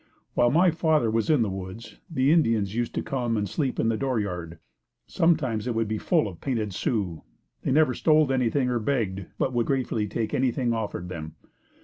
[0.33, 3.89] While my father was in the woods, the Indians used to come and sleep in
[3.89, 4.57] the dooryard.
[5.05, 7.21] Sometimes it would be full of painted Sioux.
[7.61, 11.35] They never stole anything or begged, but would gratefully take anything offered them.